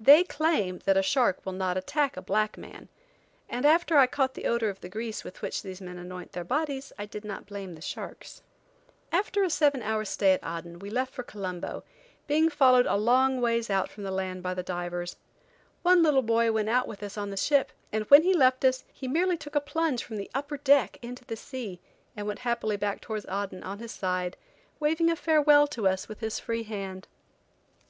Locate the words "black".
2.22-2.56